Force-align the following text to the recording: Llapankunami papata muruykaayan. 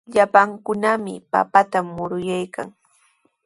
Llapankunami 0.13 1.13
papata 1.31 1.79
muruykaayan. 1.93 2.67